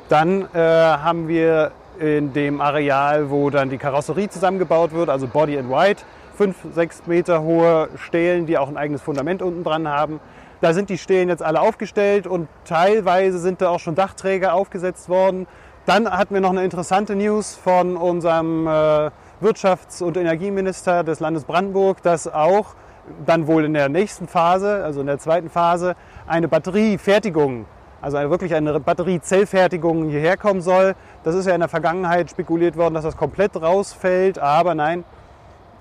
Dann 0.10 0.48
äh, 0.54 0.60
haben 0.60 1.28
wir 1.28 1.72
in 2.00 2.34
dem 2.34 2.62
Areal, 2.62 3.32
wo 3.32 3.50
dann 3.50 3.72
die 3.72 3.80
Karosserie 3.80 4.30
zusammengebaut 4.30 4.94
wird, 4.94 5.10
also 5.10 5.28
Body 5.28 5.58
and 5.58 5.72
White, 5.72 6.04
fünf, 6.36 6.56
sechs 6.72 7.08
Meter 7.08 7.42
hohe 7.42 7.90
Stelen, 7.98 8.46
die 8.46 8.60
auch 8.60 8.68
ein 8.68 8.78
eigenes 8.78 9.02
Fundament 9.02 9.42
unten 9.42 9.64
dran 9.64 9.88
haben. 9.88 10.20
Da 10.60 10.74
sind 10.74 10.90
die 10.90 10.98
Stelen 10.98 11.30
jetzt 11.30 11.44
alle 11.44 11.62
aufgestellt 11.62 12.26
und 12.26 12.48
teilweise 12.66 13.38
sind 13.38 13.62
da 13.62 13.70
auch 13.70 13.80
schon 13.80 13.96
Dachträger 13.96 14.54
aufgesetzt 14.54 15.08
worden. 15.08 15.46
Dann 15.86 16.10
hatten 16.10 16.34
wir 16.34 16.42
noch 16.42 16.50
eine 16.50 16.64
interessante 16.64 17.16
News 17.16 17.56
von 17.56 17.96
unserem 17.96 18.68
äh, 18.68 19.12
Wirtschafts- 19.40 20.04
und 20.04 20.18
Energieminister 20.18 21.04
des 21.04 21.20
Landes 21.20 21.46
Brandenburg, 21.46 22.02
dass 22.02 22.28
auch 22.28 22.76
dann 23.26 23.48
wohl 23.48 23.66
in 23.66 23.74
der 23.74 23.88
nächsten 23.88 24.28
Phase, 24.28 24.84
also 24.84 25.02
in 25.02 25.08
der 25.08 25.20
zweiten 25.20 25.50
Phase, 25.50 25.96
eine 26.26 26.48
Batteriefertigung, 26.48 27.66
also 28.02 28.18
wirklich 28.18 28.54
eine 28.56 28.80
Batteriezellfertigung 28.80 30.10
hierher 30.10 30.38
kommen 30.38 30.62
soll. 30.62 30.96
Das 31.24 31.36
ist 31.36 31.46
ja 31.46 31.54
in 31.54 31.62
der 31.62 31.70
Vergangenheit 31.70 32.32
spekuliert 32.32 32.76
worden, 32.76 32.96
dass 32.96 33.04
das 33.04 33.16
komplett 33.16 33.56
rausfällt, 33.56 34.40
aber 34.40 34.76
nein, 34.76 35.06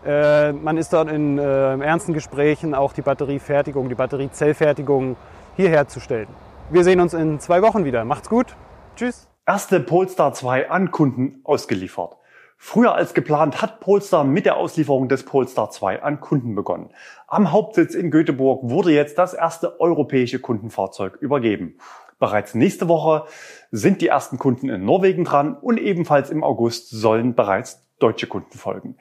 äh, 0.04 0.52
man 0.52 0.76
ist 0.76 0.92
dort 0.92 1.10
in 1.10 1.38
äh, 1.38 1.42
ernsten 1.42 2.12
Gesprächen, 2.12 2.74
auch 2.74 2.92
die 2.92 3.02
Batteriefertigung, 3.02 3.88
die 3.88 3.94
Batteriezellfertigung 3.94 5.16
hier 5.56 5.70
herzustellen. 5.70 6.28
Wir 6.70 6.84
sehen 6.84 7.00
uns 7.00 7.14
in 7.14 7.40
zwei 7.40 7.62
Wochen 7.62 7.84
wieder. 7.84 8.04
Macht's 8.04 8.28
gut. 8.28 8.56
Tschüss. 8.96 9.28
Erste 9.46 9.78
Polestar 9.80 10.32
2 10.32 10.70
an 10.70 10.90
Kunden 10.90 11.40
ausgeliefert. 11.44 12.16
Früher 12.58 12.94
als 12.94 13.14
geplant 13.14 13.60
hat 13.62 13.80
Polestar 13.80 14.24
mit 14.24 14.46
der 14.46 14.56
Auslieferung 14.56 15.08
des 15.08 15.24
Polestar 15.24 15.70
2 15.70 16.02
an 16.02 16.20
Kunden 16.20 16.54
begonnen. 16.54 16.90
Am 17.28 17.52
Hauptsitz 17.52 17.94
in 17.94 18.10
Göteborg 18.10 18.68
wurde 18.68 18.92
jetzt 18.92 19.18
das 19.18 19.34
erste 19.34 19.80
europäische 19.80 20.40
Kundenfahrzeug 20.40 21.16
übergeben. 21.20 21.78
Bereits 22.18 22.54
nächste 22.54 22.88
Woche 22.88 23.26
sind 23.70 24.00
die 24.00 24.08
ersten 24.08 24.38
Kunden 24.38 24.70
in 24.70 24.84
Norwegen 24.84 25.24
dran 25.24 25.56
und 25.56 25.78
ebenfalls 25.78 26.30
im 26.30 26.42
August 26.42 26.88
sollen 26.90 27.34
bereits 27.34 27.86
deutsche 27.98 28.26
Kunden 28.26 28.56
folgen. 28.58 28.96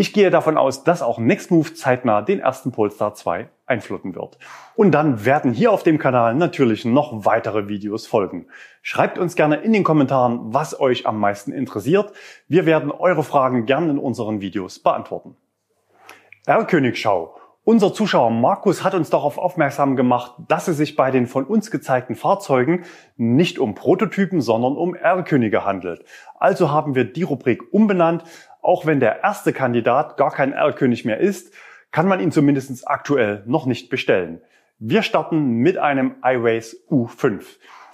Ich 0.00 0.14
gehe 0.14 0.30
davon 0.30 0.56
aus, 0.56 0.82
dass 0.82 1.02
auch 1.02 1.18
Nextmove 1.18 1.74
zeitnah 1.74 2.22
den 2.22 2.40
ersten 2.40 2.72
Polestar 2.72 3.12
2 3.12 3.50
einflotten 3.66 4.14
wird. 4.14 4.38
Und 4.74 4.92
dann 4.92 5.26
werden 5.26 5.52
hier 5.52 5.72
auf 5.72 5.82
dem 5.82 5.98
Kanal 5.98 6.34
natürlich 6.34 6.86
noch 6.86 7.26
weitere 7.26 7.68
Videos 7.68 8.06
folgen. 8.06 8.46
Schreibt 8.80 9.18
uns 9.18 9.36
gerne 9.36 9.56
in 9.56 9.74
den 9.74 9.84
Kommentaren, 9.84 10.54
was 10.54 10.80
euch 10.80 11.06
am 11.06 11.20
meisten 11.20 11.52
interessiert. 11.52 12.14
Wir 12.48 12.64
werden 12.64 12.90
eure 12.90 13.22
Fragen 13.22 13.66
gerne 13.66 13.90
in 13.90 13.98
unseren 13.98 14.40
Videos 14.40 14.78
beantworten. 14.78 15.36
R-Königschau. 16.46 17.36
Unser 17.62 17.92
Zuschauer 17.92 18.30
Markus 18.30 18.82
hat 18.82 18.94
uns 18.94 19.10
darauf 19.10 19.36
aufmerksam 19.36 19.96
gemacht, 19.96 20.32
dass 20.48 20.66
es 20.66 20.78
sich 20.78 20.96
bei 20.96 21.10
den 21.10 21.26
von 21.26 21.44
uns 21.44 21.70
gezeigten 21.70 22.14
Fahrzeugen 22.14 22.84
nicht 23.18 23.58
um 23.58 23.74
Prototypen, 23.74 24.40
sondern 24.40 24.76
um 24.76 24.94
R-Könige 24.94 25.66
handelt. 25.66 26.06
Also 26.38 26.70
haben 26.70 26.94
wir 26.94 27.04
die 27.04 27.22
Rubrik 27.22 27.62
umbenannt. 27.70 28.24
Auch 28.62 28.86
wenn 28.86 29.00
der 29.00 29.22
erste 29.22 29.52
Kandidat 29.52 30.16
gar 30.16 30.30
kein 30.30 30.52
R-König 30.52 31.04
mehr 31.04 31.18
ist, 31.18 31.52
kann 31.90 32.06
man 32.06 32.20
ihn 32.20 32.32
zumindest 32.32 32.86
aktuell 32.88 33.42
noch 33.46 33.66
nicht 33.66 33.90
bestellen. 33.90 34.40
Wir 34.78 35.02
starten 35.02 35.56
mit 35.56 35.76
einem 35.76 36.16
iRace 36.22 36.76
U5. 36.88 37.42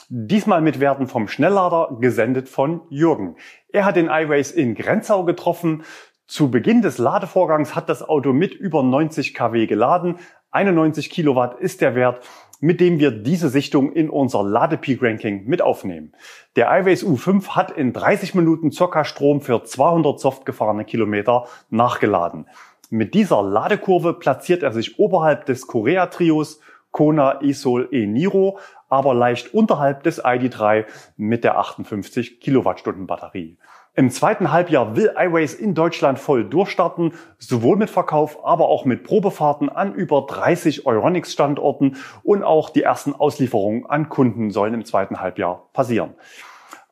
Diesmal 0.08 0.60
mit 0.60 0.78
Werten 0.78 1.08
vom 1.08 1.26
Schnelllader, 1.26 1.96
gesendet 2.00 2.48
von 2.48 2.82
Jürgen. 2.90 3.36
Er 3.72 3.84
hat 3.84 3.96
den 3.96 4.06
iRace 4.06 4.52
in 4.52 4.74
Grenzau 4.74 5.24
getroffen. 5.24 5.82
Zu 6.28 6.50
Beginn 6.50 6.82
des 6.82 6.98
Ladevorgangs 6.98 7.74
hat 7.74 7.88
das 7.88 8.02
Auto 8.08 8.32
mit 8.32 8.54
über 8.54 8.82
90 8.82 9.34
kW 9.34 9.66
geladen. 9.66 10.18
91 10.52 11.10
Kilowatt 11.10 11.58
ist 11.58 11.80
der 11.80 11.94
Wert, 11.94 12.20
mit 12.60 12.80
dem 12.80 12.98
wir 12.98 13.10
diese 13.10 13.48
Sichtung 13.48 13.92
in 13.92 14.10
unser 14.10 14.42
Ladepeak-Ranking 14.42 15.44
mit 15.46 15.62
aufnehmen. 15.62 16.12
Der 16.56 16.68
iWays 16.80 17.04
U5 17.04 17.50
hat 17.50 17.70
in 17.70 17.92
30 17.92 18.34
Minuten 18.34 18.70
circa 18.70 19.04
Strom 19.04 19.40
für 19.40 19.62
200 19.64 20.18
soft 20.18 20.46
gefahrene 20.46 20.84
Kilometer 20.84 21.46
nachgeladen. 21.70 22.46
Mit 22.90 23.14
dieser 23.14 23.42
Ladekurve 23.42 24.14
platziert 24.14 24.62
er 24.62 24.72
sich 24.72 24.98
oberhalb 24.98 25.46
des 25.46 25.66
Korea-Trios 25.66 26.60
Kona 26.92 27.42
Isol 27.42 27.88
E 27.92 28.06
Niro, 28.06 28.58
aber 28.88 29.12
leicht 29.12 29.52
unterhalb 29.52 30.02
des 30.04 30.24
ID3 30.24 30.86
mit 31.16 31.44
der 31.44 31.58
58 31.58 32.40
Kilowattstunden 32.40 33.06
Batterie. 33.06 33.58
Im 33.98 34.10
zweiten 34.10 34.52
Halbjahr 34.52 34.94
will 34.94 35.14
iWays 35.16 35.54
in 35.54 35.74
Deutschland 35.74 36.18
voll 36.18 36.44
durchstarten, 36.44 37.14
sowohl 37.38 37.78
mit 37.78 37.88
Verkauf, 37.88 38.44
aber 38.44 38.68
auch 38.68 38.84
mit 38.84 39.04
Probefahrten 39.04 39.70
an 39.70 39.94
über 39.94 40.26
30 40.28 40.84
Euronics 40.84 41.32
Standorten 41.32 41.96
und 42.22 42.42
auch 42.42 42.68
die 42.68 42.82
ersten 42.82 43.14
Auslieferungen 43.14 43.86
an 43.86 44.10
Kunden 44.10 44.50
sollen 44.50 44.74
im 44.74 44.84
zweiten 44.84 45.18
Halbjahr 45.18 45.70
passieren. 45.72 46.12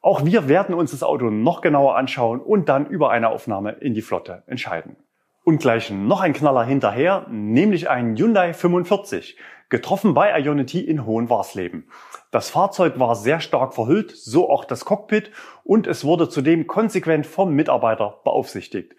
Auch 0.01 0.25
wir 0.25 0.49
werden 0.49 0.75
uns 0.75 0.93
das 0.93 1.03
Auto 1.03 1.29
noch 1.29 1.61
genauer 1.61 1.97
anschauen 1.97 2.41
und 2.41 2.71
dann 2.71 2.87
über 2.87 3.11
eine 3.11 3.29
Aufnahme 3.29 3.73
in 3.73 3.93
die 3.93 4.01
Flotte 4.01 4.43
entscheiden. 4.47 4.97
Und 5.45 5.59
gleich 5.61 5.91
noch 5.91 6.23
ein 6.23 6.33
Knaller 6.33 6.65
hinterher, 6.65 7.27
nämlich 7.29 7.91
ein 7.91 8.17
Hyundai 8.17 8.55
45, 8.55 9.37
getroffen 9.69 10.15
bei 10.15 10.39
Ionity 10.41 10.81
in 10.81 11.07
Hohenwarsleben. 11.07 11.89
Das 12.31 12.51
Fahrzeug 12.51 12.99
war 12.99 13.15
sehr 13.17 13.41
stark 13.41 13.75
verhüllt, 13.75 14.11
so 14.11 14.51
auch 14.51 14.65
das 14.65 14.85
Cockpit 14.85 15.31
und 15.63 15.87
es 15.87 16.05
wurde 16.05 16.29
zudem 16.29 16.67
konsequent 16.67 17.27
vom 17.27 17.55
Mitarbeiter 17.55 18.21
beaufsichtigt. 18.25 18.95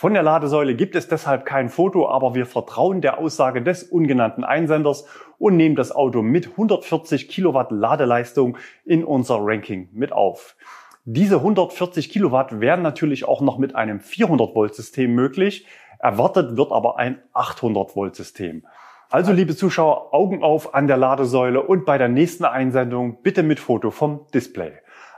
Von 0.00 0.14
der 0.14 0.22
Ladesäule 0.22 0.74
gibt 0.74 0.96
es 0.96 1.08
deshalb 1.08 1.44
kein 1.44 1.68
Foto, 1.68 2.08
aber 2.08 2.34
wir 2.34 2.46
vertrauen 2.46 3.02
der 3.02 3.18
Aussage 3.18 3.60
des 3.60 3.82
ungenannten 3.82 4.44
Einsenders 4.44 5.06
und 5.38 5.58
nehmen 5.58 5.76
das 5.76 5.92
Auto 5.92 6.22
mit 6.22 6.52
140 6.52 7.28
Kilowatt 7.28 7.70
Ladeleistung 7.70 8.56
in 8.86 9.04
unser 9.04 9.36
Ranking 9.40 9.90
mit 9.92 10.10
auf. 10.10 10.56
Diese 11.04 11.36
140 11.36 12.08
Kilowatt 12.08 12.60
wären 12.60 12.82
natürlich 12.82 13.26
auch 13.26 13.40
noch 13.40 13.58
mit 13.58 13.74
einem 13.74 14.00
400 14.00 14.54
Volt 14.54 14.74
System 14.74 15.14
möglich. 15.14 15.66
Erwartet 15.98 16.56
wird 16.56 16.72
aber 16.72 16.98
ein 16.98 17.20
800 17.34 17.94
Volt 17.94 18.16
System. 18.16 18.64
Also, 19.12 19.32
liebe 19.32 19.56
Zuschauer, 19.56 20.14
Augen 20.14 20.44
auf 20.44 20.72
an 20.72 20.86
der 20.86 20.96
Ladesäule 20.96 21.64
und 21.64 21.84
bei 21.84 21.98
der 21.98 22.06
nächsten 22.06 22.44
Einsendung 22.44 23.22
bitte 23.22 23.42
mit 23.42 23.58
Foto 23.58 23.90
vom 23.90 24.28
Display. 24.32 24.70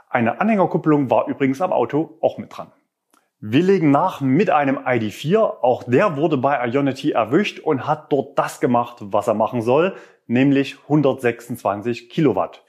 Eine 0.09 0.41
Anhängerkupplung 0.41 1.11
war 1.11 1.27
übrigens 1.27 1.61
am 1.61 1.71
Auto 1.71 2.17
auch 2.19 2.39
mit 2.39 2.57
dran. 2.57 2.71
Wir 3.39 3.61
legen 3.61 3.91
nach 3.91 4.19
mit 4.19 4.49
einem 4.49 4.79
ID4. 4.79 5.37
Auch 5.37 5.83
der 5.83 6.17
wurde 6.17 6.37
bei 6.37 6.67
Ionity 6.67 7.11
erwischt 7.11 7.59
und 7.59 7.85
hat 7.85 8.11
dort 8.11 8.39
das 8.39 8.59
gemacht, 8.59 8.97
was 8.99 9.27
er 9.27 9.35
machen 9.35 9.61
soll, 9.61 9.93
nämlich 10.25 10.77
126 10.81 12.09
Kilowatt. 12.09 12.65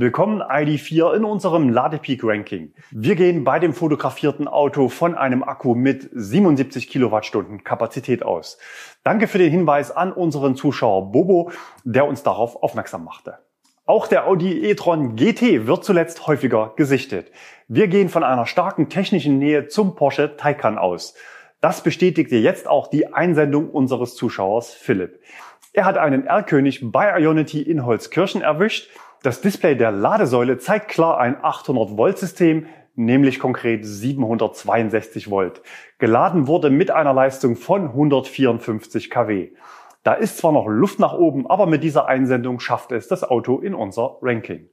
Willkommen 0.00 0.40
ID4 0.40 1.16
in 1.16 1.24
unserem 1.24 1.70
Ladepeak 1.70 2.22
Ranking. 2.22 2.72
Wir 2.92 3.16
gehen 3.16 3.42
bei 3.42 3.58
dem 3.58 3.74
fotografierten 3.74 4.46
Auto 4.46 4.88
von 4.88 5.16
einem 5.16 5.42
Akku 5.42 5.74
mit 5.74 6.08
77 6.12 6.88
Kilowattstunden 6.88 7.64
Kapazität 7.64 8.22
aus. 8.22 8.58
Danke 9.02 9.26
für 9.26 9.38
den 9.38 9.50
Hinweis 9.50 9.90
an 9.90 10.12
unseren 10.12 10.54
Zuschauer 10.54 11.10
Bobo, 11.10 11.50
der 11.82 12.06
uns 12.06 12.22
darauf 12.22 12.62
aufmerksam 12.62 13.02
machte. 13.02 13.38
Auch 13.86 14.06
der 14.06 14.28
Audi 14.28 14.70
e-tron 14.70 15.16
GT 15.16 15.66
wird 15.66 15.82
zuletzt 15.82 16.28
häufiger 16.28 16.74
gesichtet. 16.76 17.32
Wir 17.66 17.88
gehen 17.88 18.08
von 18.08 18.22
einer 18.22 18.46
starken 18.46 18.90
technischen 18.90 19.38
Nähe 19.38 19.66
zum 19.66 19.96
Porsche 19.96 20.36
Taycan 20.36 20.78
aus. 20.78 21.14
Das 21.60 21.82
bestätigte 21.82 22.36
jetzt 22.36 22.68
auch 22.68 22.86
die 22.86 23.12
Einsendung 23.12 23.68
unseres 23.68 24.14
Zuschauers 24.14 24.72
Philipp. 24.72 25.18
Er 25.72 25.84
hat 25.84 25.98
einen 25.98 26.24
R-König 26.24 26.80
bei 26.84 27.20
Ionity 27.20 27.62
in 27.62 27.84
Holzkirchen 27.84 28.42
erwischt 28.42 28.88
das 29.22 29.40
Display 29.40 29.74
der 29.74 29.90
Ladesäule 29.90 30.58
zeigt 30.58 30.88
klar 30.88 31.18
ein 31.18 31.36
800 31.42 31.96
Volt 31.96 32.18
System, 32.18 32.66
nämlich 32.94 33.40
konkret 33.40 33.84
762 33.84 35.30
Volt. 35.30 35.62
Geladen 35.98 36.46
wurde 36.46 36.70
mit 36.70 36.90
einer 36.90 37.12
Leistung 37.12 37.56
von 37.56 37.88
154 37.88 39.10
kW. 39.10 39.50
Da 40.04 40.14
ist 40.14 40.38
zwar 40.38 40.52
noch 40.52 40.66
Luft 40.68 41.00
nach 41.00 41.14
oben, 41.14 41.48
aber 41.50 41.66
mit 41.66 41.82
dieser 41.82 42.06
Einsendung 42.06 42.60
schafft 42.60 42.92
es 42.92 43.08
das 43.08 43.24
Auto 43.24 43.58
in 43.58 43.74
unser 43.74 44.18
Ranking. 44.22 44.68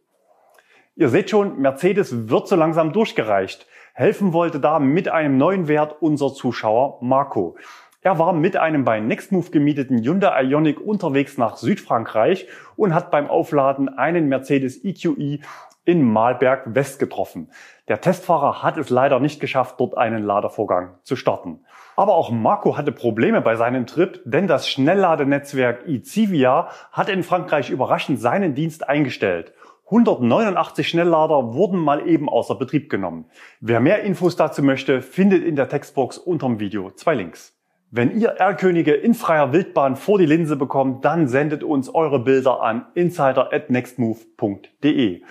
Ihr 0.95 1.09
seht 1.09 1.29
schon, 1.29 1.59
Mercedes 1.59 2.29
wird 2.29 2.47
so 2.47 2.55
langsam 2.55 2.93
durchgereicht. 2.93 3.67
Helfen 3.93 4.31
wollte 4.31 4.59
da 4.59 4.79
mit 4.79 5.09
einem 5.09 5.37
neuen 5.37 5.67
Wert 5.67 5.97
unser 6.01 6.33
Zuschauer 6.33 6.99
Marco. 7.01 7.57
Er 8.05 8.19
war 8.19 8.33
mit 8.33 8.55
einem 8.55 8.85
bei 8.85 8.99
Nextmove 8.99 9.49
gemieteten 9.49 9.97
Hyundai 9.97 10.43
Ioniq 10.43 10.79
unterwegs 10.79 11.39
nach 11.39 11.57
Südfrankreich 11.57 12.47
und 12.75 12.93
hat 12.93 13.09
beim 13.09 13.27
Aufladen 13.27 13.89
einen 13.89 14.29
Mercedes 14.29 14.85
EQE 14.85 15.39
in 15.85 16.03
Malberg 16.03 16.75
West 16.75 16.99
getroffen. 16.99 17.49
Der 17.87 18.01
Testfahrer 18.01 18.61
hat 18.61 18.77
es 18.77 18.91
leider 18.91 19.19
nicht 19.19 19.39
geschafft, 19.39 19.79
dort 19.79 19.97
einen 19.97 20.21
Ladevorgang 20.21 20.99
zu 21.01 21.15
starten. 21.15 21.61
Aber 21.95 22.13
auch 22.13 22.29
Marco 22.29 22.77
hatte 22.77 22.91
Probleme 22.91 23.41
bei 23.41 23.55
seinem 23.55 23.87
Trip, 23.87 24.21
denn 24.23 24.45
das 24.45 24.69
Schnellladenetzwerk 24.69 25.87
eCivia 25.87 26.69
hat 26.91 27.09
in 27.09 27.23
Frankreich 27.23 27.71
überraschend 27.71 28.19
seinen 28.19 28.53
Dienst 28.53 28.87
eingestellt. 28.87 29.51
189 29.85 30.87
Schnelllader 30.87 31.55
wurden 31.55 31.79
mal 31.79 32.07
eben 32.07 32.29
außer 32.29 32.53
Betrieb 32.53 32.91
genommen. 32.91 33.25
Wer 33.61 33.79
mehr 33.79 34.03
Infos 34.03 34.35
dazu 34.35 34.61
möchte, 34.61 35.01
findet 35.01 35.43
in 35.43 35.55
der 35.55 35.69
Textbox 35.69 36.19
unterm 36.19 36.59
Video 36.59 36.91
zwei 36.91 37.15
Links. 37.15 37.54
Wenn 37.97 38.19
ihr 38.19 38.31
R-Könige 38.31 38.93
in 38.93 39.13
freier 39.13 39.53
Wildbahn 39.53 39.95
vor 39.95 40.19
die 40.19 40.25
Linse 40.25 40.57
bekommt, 40.57 41.05
dann 41.05 41.29
sendet 41.29 41.63
uns 41.63 41.87
eure 41.87 42.19
Bilder 42.19 42.61
an 42.61 42.87
insider@nextmove.de. 42.93 45.21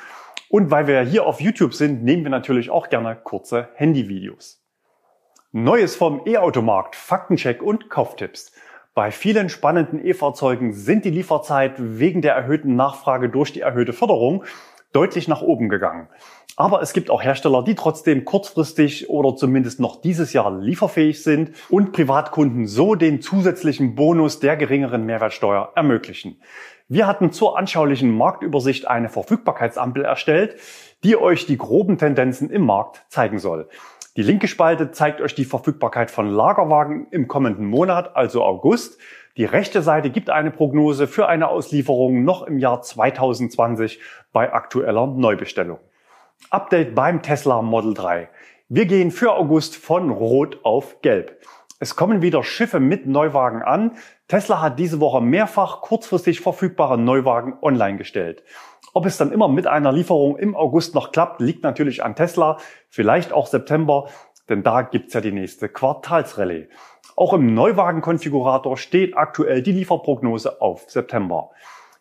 Und 0.49 0.71
weil 0.71 0.87
wir 0.87 1.03
hier 1.03 1.27
auf 1.27 1.43
YouTube 1.43 1.75
sind, 1.75 2.05
nehmen 2.05 2.23
wir 2.23 2.31
natürlich 2.31 2.71
auch 2.71 2.89
gerne 2.89 3.19
kurze 3.23 3.69
Handyvideos. 3.75 4.65
Neues 5.53 5.95
vom 5.95 6.23
E-Automarkt, 6.25 6.97
Faktencheck 6.97 7.63
und 7.63 7.91
Kauftipps. 7.91 8.51
Bei 8.95 9.11
vielen 9.11 9.51
spannenden 9.51 10.03
E-Fahrzeugen 10.03 10.73
sind 10.73 11.05
die 11.05 11.11
Lieferzeit 11.11 11.75
wegen 11.77 12.23
der 12.23 12.35
erhöhten 12.35 12.77
Nachfrage 12.77 13.29
durch 13.29 13.53
die 13.53 13.61
erhöhte 13.61 13.93
Förderung 13.93 14.43
deutlich 14.95 15.29
nach 15.29 15.43
oben 15.43 15.69
gegangen. 15.69 16.09
Aber 16.57 16.83
es 16.83 16.93
gibt 16.93 17.11
auch 17.11 17.23
Hersteller, 17.23 17.65
die 17.65 17.75
trotzdem 17.75 18.25
kurzfristig 18.25 19.11
oder 19.11 19.35
zumindest 19.35 19.81
noch 19.81 20.01
dieses 20.01 20.33
Jahr 20.33 20.57
lieferfähig 20.57 21.23
sind 21.23 21.51
und 21.69 21.93
Privatkunden 21.93 22.67
so 22.67 22.95
den 22.95 23.21
zusätzlichen 23.21 23.97
Bonus 23.97 24.39
der 24.39 24.57
geringeren 24.57 25.05
Mehrwertsteuer 25.05 25.73
ermöglichen. 25.75 26.41
Wir 26.89 27.07
hatten 27.07 27.33
zur 27.33 27.59
anschaulichen 27.59 28.17
Marktübersicht 28.17 28.87
eine 28.87 29.09
Verfügbarkeitsampel 29.09 30.05
erstellt, 30.05 30.57
die 31.03 31.17
euch 31.17 31.47
die 31.47 31.59
groben 31.59 31.99
Tendenzen 31.99 32.51
im 32.51 32.67
Markt 32.67 33.05
zeigen 33.09 33.39
soll. 33.39 33.69
Die 34.17 34.23
linke 34.23 34.47
Spalte 34.47 34.93
zeigt 34.93 35.21
euch 35.21 35.35
die 35.35 35.45
Verfügbarkeit 35.45 36.11
von 36.11 36.29
Lagerwagen 36.29 37.09
im 37.11 37.27
kommenden 37.27 37.67
Monat, 37.67 38.15
also 38.15 38.45
August. 38.45 39.01
Die 39.37 39.45
rechte 39.45 39.83
Seite 39.83 40.11
gibt 40.11 40.31
eine 40.31 40.53
Prognose 40.53 41.09
für 41.09 41.27
eine 41.27 41.49
Auslieferung 41.49 42.23
noch 42.23 42.43
im 42.45 42.59
Jahr 42.61 42.81
2020 42.81 43.99
bei 44.33 44.53
aktueller 44.53 45.09
Neubestellung. 45.09 45.81
Update 46.51 46.95
beim 46.95 47.23
Tesla 47.23 47.63
Model 47.63 47.95
3. 47.95 48.29
Wir 48.69 48.87
gehen 48.87 49.11
für 49.11 49.33
August 49.35 49.77
von 49.77 50.11
Rot 50.11 50.61
auf 50.63 51.01
Gelb. 51.01 51.41
Es 51.81 51.97
kommen 51.97 52.23
wieder 52.23 52.43
Schiffe 52.43 52.81
mit 52.81 53.07
Neuwagen 53.07 53.63
an. 53.63 53.97
Tesla 54.29 54.61
hat 54.61 54.79
diese 54.79 55.01
Woche 55.01 55.21
mehrfach 55.21 55.81
kurzfristig 55.81 56.41
verfügbare 56.41 56.99
Neuwagen 56.99 57.55
online 57.63 57.99
gestellt. 57.99 58.43
Ob 58.93 59.07
es 59.07 59.17
dann 59.17 59.33
immer 59.33 59.49
mit 59.49 59.67
einer 59.67 59.93
Lieferung 59.93 60.37
im 60.37 60.55
August 60.55 60.95
noch 60.95 61.13
klappt, 61.13 61.41
liegt 61.41 61.63
natürlich 61.63 62.05
an 62.05 62.15
Tesla, 62.15 62.59
vielleicht 62.89 63.33
auch 63.33 63.47
September, 63.47 64.09
denn 64.49 64.63
da 64.63 64.83
gibt's 64.83 65.15
ja 65.15 65.21
die 65.21 65.33
nächste 65.33 65.69
Quartalsrallye. 65.69 66.69
Auch 67.17 67.33
im 67.33 67.55
Neuwagenkonfigurator 67.55 68.77
steht 68.77 69.17
aktuell 69.17 69.63
die 69.63 69.73
Lieferprognose 69.73 70.61
auf 70.61 70.91
September. 70.91 71.51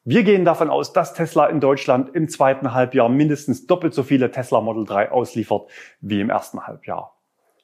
Wir 0.05 0.23
gehen 0.23 0.43
davon 0.43 0.69
aus, 0.69 0.91
dass 0.91 1.13
Tesla 1.13 1.45
in 1.45 1.61
Deutschland 1.61 2.13
im 2.13 2.27
zweiten 2.27 2.73
Halbjahr 2.73 3.07
mindestens 3.07 3.67
doppelt 3.67 3.93
so 3.93 4.03
viele 4.03 4.31
Tesla 4.31 4.59
Model 4.59 4.83
3 4.83 5.11
ausliefert 5.11 5.69
wie 6.01 6.19
im 6.19 6.29
ersten 6.29 6.67
Halbjahr. 6.67 7.15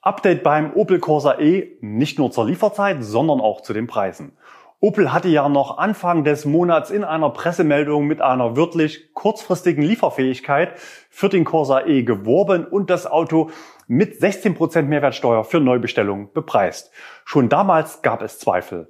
Update 0.01 0.41
beim 0.41 0.71
Opel 0.73 0.99
Corsa 0.99 1.37
E, 1.37 1.77
nicht 1.81 2.17
nur 2.17 2.31
zur 2.31 2.45
Lieferzeit, 2.45 3.03
sondern 3.03 3.41
auch 3.41 3.59
zu 3.59 3.73
den 3.73 3.87
Preisen. 3.87 4.37
Opel 4.79 5.11
hatte 5.11 5.27
ja 5.27 5.49
noch 5.49 5.79
Anfang 5.79 6.23
des 6.23 6.45
Monats 6.45 6.91
in 6.91 7.03
einer 7.03 7.29
Pressemeldung 7.31 8.07
mit 8.07 8.21
einer 8.21 8.55
wirklich 8.55 9.13
kurzfristigen 9.13 9.83
Lieferfähigkeit 9.83 10.79
für 11.09 11.27
den 11.27 11.43
Corsa 11.43 11.85
E 11.85 12.03
geworben 12.03 12.63
und 12.65 12.89
das 12.89 13.05
Auto 13.05 13.49
mit 13.87 14.13
16% 14.13 14.83
Mehrwertsteuer 14.83 15.43
für 15.43 15.59
Neubestellungen 15.59 16.31
bepreist. 16.31 16.91
Schon 17.25 17.49
damals 17.49 18.01
gab 18.01 18.21
es 18.21 18.39
Zweifel. 18.39 18.89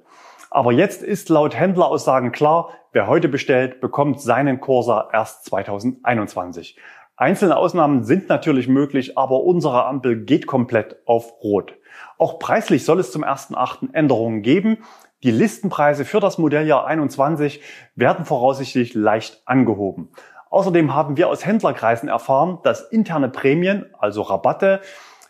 Aber 0.50 0.70
jetzt 0.70 1.02
ist 1.02 1.28
laut 1.28 1.56
Händleraussagen 1.56 2.30
klar, 2.30 2.70
wer 2.92 3.06
heute 3.06 3.28
bestellt, 3.28 3.80
bekommt 3.80 4.20
seinen 4.20 4.60
Corsa 4.60 5.08
erst 5.12 5.44
2021. 5.46 6.76
Einzelne 7.16 7.56
Ausnahmen 7.56 8.04
sind 8.04 8.28
natürlich 8.28 8.66
möglich, 8.66 9.18
aber 9.18 9.42
unsere 9.42 9.84
Ampel 9.84 10.24
geht 10.24 10.46
komplett 10.46 10.96
auf 11.04 11.42
Rot. 11.42 11.74
Auch 12.18 12.38
preislich 12.38 12.84
soll 12.84 12.98
es 12.98 13.12
zum 13.12 13.24
1.8. 13.24 13.92
Änderungen 13.92 14.42
geben. 14.42 14.78
Die 15.22 15.30
Listenpreise 15.30 16.06
für 16.06 16.20
das 16.20 16.38
Modelljahr 16.38 16.86
21 16.86 17.60
werden 17.94 18.24
voraussichtlich 18.24 18.94
leicht 18.94 19.42
angehoben. 19.44 20.08
Außerdem 20.48 20.94
haben 20.94 21.16
wir 21.16 21.28
aus 21.28 21.44
Händlerkreisen 21.44 22.08
erfahren, 22.08 22.58
dass 22.62 22.88
interne 22.90 23.28
Prämien, 23.28 23.86
also 23.98 24.22
Rabatte, 24.22 24.80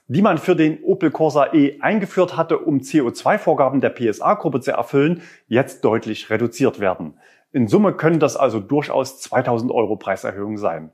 die 0.06 0.22
man 0.22 0.38
für 0.38 0.56
den 0.56 0.82
Opel 0.82 1.10
Corsa 1.10 1.52
E 1.52 1.80
eingeführt 1.80 2.36
hatte, 2.36 2.58
um 2.58 2.78
CO2-Vorgaben 2.78 3.80
der 3.80 3.90
PSA-Gruppe 3.90 4.60
zu 4.60 4.72
erfüllen, 4.72 5.22
jetzt 5.46 5.84
deutlich 5.84 6.30
reduziert 6.30 6.80
werden. 6.80 7.14
In 7.52 7.66
Summe 7.66 7.94
können 7.94 8.20
das 8.20 8.36
also 8.36 8.60
durchaus 8.60 9.20
2000 9.20 9.72
Euro 9.72 9.96
Preiserhöhung 9.96 10.56
sein. 10.56 10.92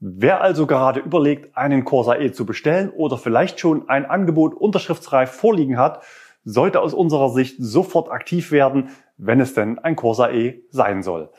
Wer 0.00 0.40
also 0.40 0.66
gerade 0.66 1.00
überlegt, 1.00 1.56
einen 1.56 1.84
Corsa 1.84 2.16
E 2.16 2.32
zu 2.32 2.46
bestellen 2.46 2.90
oder 2.90 3.18
vielleicht 3.18 3.60
schon 3.60 3.88
ein 3.90 4.06
Angebot 4.06 4.54
unterschriftsreif 4.54 5.30
vorliegen 5.30 5.78
hat, 5.78 6.02
sollte 6.44 6.80
aus 6.80 6.94
unserer 6.94 7.28
Sicht 7.28 7.56
sofort 7.58 8.10
aktiv 8.10 8.50
werden, 8.52 8.88
wenn 9.18 9.38
es 9.38 9.52
denn 9.54 9.78
ein 9.78 9.94
Corsa 9.94 10.30
E 10.30 10.62
sein 10.70 11.02
soll. 11.02 11.30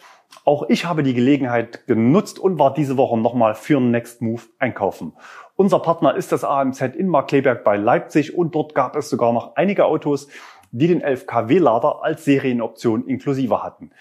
Auch 0.46 0.70
ich 0.70 0.86
habe 0.86 1.02
die 1.02 1.16
Gelegenheit 1.16 1.88
genutzt 1.88 2.38
und 2.38 2.60
war 2.60 2.74
diese 2.74 2.96
Woche 2.96 3.18
nochmal 3.18 3.56
für 3.56 3.82
Next 3.82 4.22
Move 4.22 4.44
einkaufen. 4.60 5.14
Unser 5.56 5.80
Partner 5.80 6.16
ist 6.16 6.32
das 6.32 6.44
AMZ 6.44 6.82
in 6.96 7.08
Markleberg 7.08 7.64
bei 7.64 7.76
Leipzig 7.76 8.38
und 8.38 8.54
dort 8.54 8.76
gab 8.76 8.96
es 8.96 9.10
sogar 9.10 9.34
noch 9.34 9.56
einige 9.56 9.86
Autos, 9.86 10.28
die 10.72 10.88
den 10.88 11.02
11 11.02 11.28
kW-Lader 11.28 12.04
als 12.04 12.24
Serienoption 12.24 13.08
inklusive 13.08 13.64
hatten. 13.64 13.92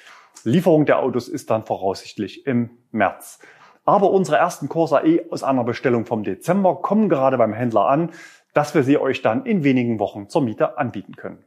Lieferung 0.44 0.86
der 0.86 0.98
Autos 0.98 1.28
ist 1.28 1.50
dann 1.50 1.64
voraussichtlich 1.64 2.46
im 2.46 2.70
März. 2.90 3.38
Aber 3.84 4.10
unsere 4.10 4.36
ersten 4.36 4.68
Corsa 4.68 5.02
E 5.04 5.22
aus 5.30 5.42
einer 5.42 5.64
Bestellung 5.64 6.06
vom 6.06 6.22
Dezember 6.22 6.76
kommen 6.82 7.08
gerade 7.08 7.38
beim 7.38 7.52
Händler 7.52 7.86
an, 7.88 8.10
dass 8.54 8.74
wir 8.74 8.82
sie 8.82 8.98
euch 8.98 9.22
dann 9.22 9.46
in 9.46 9.64
wenigen 9.64 9.98
Wochen 9.98 10.28
zur 10.28 10.42
Miete 10.42 10.78
anbieten 10.78 11.16
können. 11.16 11.44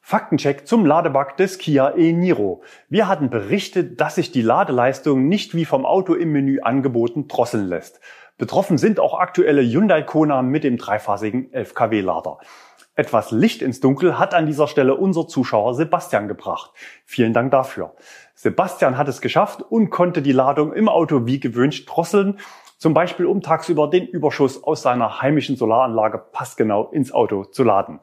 Faktencheck 0.00 0.66
zum 0.68 0.84
Ladebug 0.84 1.38
des 1.38 1.56
Kia 1.56 1.94
e-Niro. 1.96 2.62
Wir 2.90 3.08
hatten 3.08 3.30
berichtet, 3.30 4.00
dass 4.02 4.16
sich 4.16 4.30
die 4.30 4.42
Ladeleistung 4.42 5.28
nicht 5.28 5.54
wie 5.54 5.64
vom 5.64 5.86
Auto 5.86 6.12
im 6.12 6.30
Menü 6.30 6.60
angeboten 6.60 7.26
drosseln 7.26 7.68
lässt. 7.68 8.00
Betroffen 8.36 8.76
sind 8.76 9.00
auch 9.00 9.18
aktuelle 9.18 9.62
Hyundai 9.62 10.02
Kona 10.02 10.42
mit 10.42 10.62
dem 10.62 10.76
dreiphasigen 10.76 11.50
11 11.54 11.74
kW 11.74 12.00
Lader. 12.02 12.38
Etwas 12.96 13.30
Licht 13.30 13.62
ins 13.62 13.80
Dunkel 13.80 14.18
hat 14.18 14.34
an 14.34 14.46
dieser 14.46 14.68
Stelle 14.68 14.94
unser 14.94 15.26
Zuschauer 15.26 15.74
Sebastian 15.74 16.28
gebracht. 16.28 16.72
Vielen 17.04 17.32
Dank 17.32 17.50
dafür. 17.50 17.94
Sebastian 18.44 18.98
hat 18.98 19.08
es 19.08 19.22
geschafft 19.22 19.62
und 19.62 19.88
konnte 19.88 20.20
die 20.20 20.32
Ladung 20.32 20.74
im 20.74 20.86
Auto 20.86 21.24
wie 21.24 21.40
gewünscht 21.40 21.88
drosseln, 21.90 22.38
zum 22.76 22.92
Beispiel 22.92 23.24
um 23.24 23.40
tagsüber 23.40 23.88
den 23.88 24.06
Überschuss 24.06 24.62
aus 24.62 24.82
seiner 24.82 25.22
heimischen 25.22 25.56
Solaranlage 25.56 26.18
passgenau 26.30 26.90
ins 26.90 27.10
Auto 27.10 27.44
zu 27.44 27.64
laden. 27.64 28.00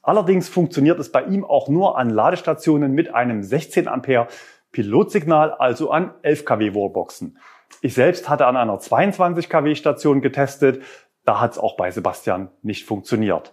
Allerdings 0.00 0.48
funktioniert 0.48 1.00
es 1.00 1.10
bei 1.10 1.24
ihm 1.24 1.44
auch 1.44 1.66
nur 1.66 1.98
an 1.98 2.10
Ladestationen 2.10 2.92
mit 2.92 3.12
einem 3.12 3.42
16 3.42 3.88
Ampere 3.88 4.28
Pilotsignal, 4.70 5.50
also 5.50 5.90
an 5.90 6.14
11 6.22 6.44
kW 6.44 6.74
Wallboxen. 6.76 7.38
Ich 7.80 7.94
selbst 7.94 8.28
hatte 8.28 8.46
an 8.46 8.56
einer 8.56 8.78
22 8.78 9.48
kW 9.48 9.74
Station 9.74 10.20
getestet. 10.20 10.84
Da 11.24 11.40
hat 11.40 11.52
es 11.54 11.58
auch 11.58 11.76
bei 11.76 11.90
Sebastian 11.90 12.50
nicht 12.62 12.86
funktioniert. 12.86 13.52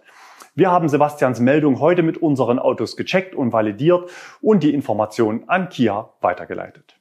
Wir 0.54 0.70
haben 0.70 0.88
Sebastians 0.88 1.38
Meldung 1.38 1.78
heute 1.78 2.02
mit 2.02 2.18
unseren 2.18 2.58
Autos 2.58 2.96
gecheckt 2.96 3.34
und 3.34 3.52
validiert 3.52 4.10
und 4.40 4.62
die 4.62 4.74
Informationen 4.74 5.48
an 5.48 5.68
Kia 5.68 6.10
weitergeleitet. 6.20 6.96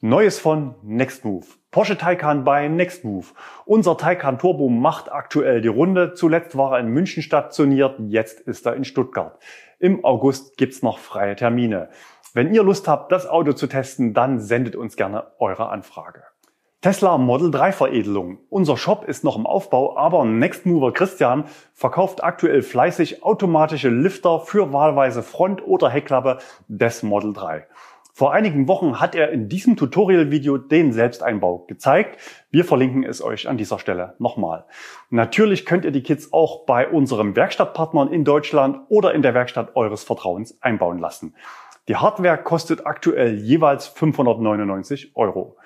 Neues 0.00 0.38
von 0.38 0.74
Nextmove. 0.82 1.46
Porsche 1.70 1.98
Taycan 1.98 2.44
bei 2.44 2.68
Nextmove. 2.68 3.34
Unser 3.66 3.98
Taycan 3.98 4.38
Turbo 4.38 4.68
macht 4.68 5.12
aktuell 5.12 5.60
die 5.60 5.68
Runde. 5.68 6.14
Zuletzt 6.14 6.56
war 6.56 6.72
er 6.72 6.80
in 6.80 6.88
München 6.88 7.22
stationiert, 7.22 7.96
jetzt 8.08 8.40
ist 8.40 8.66
er 8.66 8.76
in 8.76 8.84
Stuttgart. 8.84 9.38
Im 9.78 10.04
August 10.04 10.56
gibt's 10.56 10.82
noch 10.82 10.98
freie 10.98 11.36
Termine. 11.36 11.90
Wenn 12.32 12.54
ihr 12.54 12.62
Lust 12.62 12.88
habt, 12.88 13.12
das 13.12 13.26
Auto 13.26 13.52
zu 13.52 13.66
testen, 13.66 14.14
dann 14.14 14.38
sendet 14.38 14.76
uns 14.76 14.96
gerne 14.96 15.26
eure 15.38 15.68
Anfrage. 15.68 16.24
Tesla 16.86 17.18
Model 17.18 17.50
3 17.50 17.72
Veredelung. 17.72 18.38
Unser 18.48 18.76
Shop 18.76 19.06
ist 19.08 19.24
noch 19.24 19.36
im 19.36 19.44
Aufbau, 19.44 19.96
aber 19.96 20.24
Nextmover 20.24 20.92
Christian 20.92 21.46
verkauft 21.74 22.22
aktuell 22.22 22.62
fleißig 22.62 23.24
automatische 23.24 23.88
Lifter 23.88 24.38
für 24.38 24.72
wahlweise 24.72 25.24
Front- 25.24 25.66
oder 25.66 25.88
Heckklappe 25.88 26.38
des 26.68 27.02
Model 27.02 27.32
3. 27.32 27.66
Vor 28.12 28.32
einigen 28.32 28.68
Wochen 28.68 29.00
hat 29.00 29.16
er 29.16 29.32
in 29.32 29.48
diesem 29.48 29.76
Tutorial-Video 29.76 30.58
den 30.58 30.92
Selbsteinbau 30.92 31.64
gezeigt. 31.66 32.20
Wir 32.52 32.64
verlinken 32.64 33.02
es 33.02 33.20
euch 33.20 33.48
an 33.48 33.58
dieser 33.58 33.80
Stelle 33.80 34.14
nochmal. 34.20 34.64
Natürlich 35.10 35.66
könnt 35.66 35.84
ihr 35.84 35.90
die 35.90 36.04
Kits 36.04 36.32
auch 36.32 36.66
bei 36.66 36.86
unserem 36.86 37.34
Werkstattpartnern 37.34 38.12
in 38.12 38.22
Deutschland 38.22 38.78
oder 38.90 39.12
in 39.12 39.22
der 39.22 39.34
Werkstatt 39.34 39.74
eures 39.74 40.04
Vertrauens 40.04 40.56
einbauen 40.60 41.00
lassen. 41.00 41.34
Die 41.88 41.96
Hardware 41.96 42.38
kostet 42.38 42.86
aktuell 42.86 43.34
jeweils 43.34 43.88
599 43.88 45.16
Euro. 45.16 45.56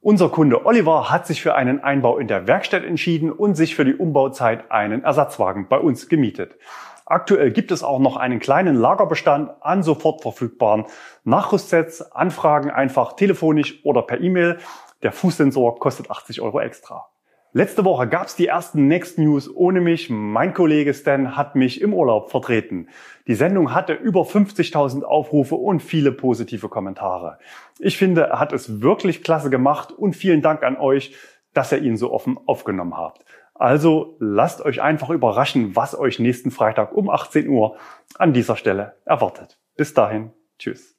Unser 0.00 0.28
Kunde 0.28 0.64
Oliver 0.64 1.10
hat 1.10 1.26
sich 1.26 1.42
für 1.42 1.56
einen 1.56 1.82
Einbau 1.82 2.18
in 2.18 2.28
der 2.28 2.46
Werkstatt 2.46 2.84
entschieden 2.84 3.32
und 3.32 3.56
sich 3.56 3.74
für 3.74 3.84
die 3.84 3.96
Umbauzeit 3.96 4.70
einen 4.70 5.02
Ersatzwagen 5.02 5.66
bei 5.68 5.78
uns 5.78 6.08
gemietet. 6.08 6.56
Aktuell 7.04 7.50
gibt 7.50 7.72
es 7.72 7.82
auch 7.82 7.98
noch 7.98 8.16
einen 8.16 8.38
kleinen 8.38 8.76
Lagerbestand 8.76 9.50
an 9.60 9.82
sofort 9.82 10.22
verfügbaren 10.22 10.84
Nachrüstsets. 11.24 12.12
Anfragen 12.12 12.70
einfach 12.70 13.14
telefonisch 13.14 13.84
oder 13.84 14.02
per 14.02 14.20
E-Mail. 14.20 14.58
Der 15.02 15.10
Fußsensor 15.10 15.80
kostet 15.80 16.12
80 16.12 16.42
Euro 16.42 16.60
extra. 16.60 17.08
Letzte 17.54 17.86
Woche 17.86 18.06
gab 18.06 18.26
es 18.26 18.36
die 18.36 18.46
ersten 18.46 18.88
Next 18.88 19.16
News 19.16 19.48
ohne 19.54 19.80
mich. 19.80 20.10
Mein 20.10 20.52
Kollege 20.52 20.92
Stan 20.92 21.34
hat 21.34 21.56
mich 21.56 21.80
im 21.80 21.94
Urlaub 21.94 22.30
vertreten. 22.30 22.88
Die 23.26 23.34
Sendung 23.34 23.72
hatte 23.72 23.94
über 23.94 24.22
50.000 24.22 25.02
Aufrufe 25.02 25.54
und 25.54 25.80
viele 25.80 26.12
positive 26.12 26.68
Kommentare. 26.68 27.38
Ich 27.78 27.96
finde, 27.96 28.24
er 28.24 28.38
hat 28.38 28.52
es 28.52 28.82
wirklich 28.82 29.22
klasse 29.22 29.48
gemacht 29.48 29.92
und 29.92 30.14
vielen 30.14 30.42
Dank 30.42 30.62
an 30.62 30.76
euch, 30.76 31.14
dass 31.54 31.72
ihr 31.72 31.80
ihn 31.80 31.96
so 31.96 32.12
offen 32.12 32.38
aufgenommen 32.44 32.98
habt. 32.98 33.24
Also 33.54 34.16
lasst 34.20 34.60
euch 34.60 34.82
einfach 34.82 35.08
überraschen, 35.08 35.74
was 35.74 35.98
euch 35.98 36.18
nächsten 36.18 36.50
Freitag 36.50 36.92
um 36.92 37.08
18 37.08 37.48
Uhr 37.48 37.76
an 38.18 38.34
dieser 38.34 38.56
Stelle 38.56 38.96
erwartet. 39.06 39.58
Bis 39.74 39.94
dahin, 39.94 40.32
tschüss. 40.58 40.97